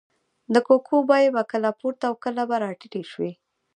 [0.53, 3.31] د کوکو بیې به کله پورته او کله به راټیټې شوې.